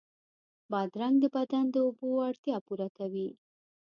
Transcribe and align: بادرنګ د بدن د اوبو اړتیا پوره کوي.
بادرنګ 0.71 1.15
د 1.21 1.25
بدن 1.35 1.65
د 1.71 1.75
اوبو 1.85 2.07
اړتیا 2.27 2.57
پوره 2.67 2.87
کوي. 2.97 3.29